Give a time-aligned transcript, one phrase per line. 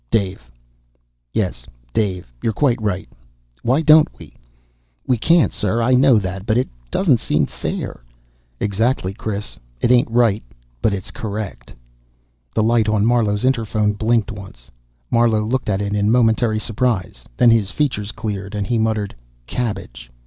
[0.09, 0.49] "Dave."
[1.31, 3.07] "Yes, Dave." "You're quite right.
[3.61, 4.33] Why don't we?"
[5.05, 5.79] "We can't, sir.
[5.79, 6.47] I know that.
[6.47, 8.01] But it doesn't seem fair"
[8.59, 9.59] "Exactly, Chris.
[9.79, 10.41] It ain't right,
[10.81, 11.75] but it's correct."
[12.55, 14.71] The light on Marlowe's interphone blinked once.
[15.11, 17.25] Marlowe looked at it in momentary surprise.
[17.37, 19.13] Then his features cleared, and he muttered
[19.45, 20.09] "Cabbage."